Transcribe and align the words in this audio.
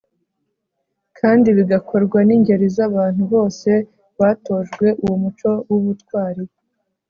kandi 1.19 1.47
bigakorwa 1.57 2.17
n'ingeri 2.27 2.67
z'abantu 2.75 3.21
bose 3.33 3.69
batojwe 4.19 4.87
uwo 5.03 5.15
muco 5.23 5.51
w'ubutwari 5.69 6.43